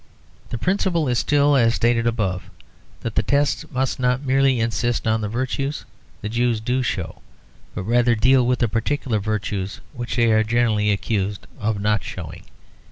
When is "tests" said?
3.21-3.65